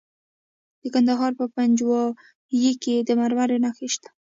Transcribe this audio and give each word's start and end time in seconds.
د 0.81 0.83
کندهار 0.93 1.31
په 1.39 1.45
پنجوايي 1.55 2.71
کې 2.83 2.95
د 3.07 3.09
مرمرو 3.19 3.61
نښې 3.63 3.87
شته. 3.93 4.09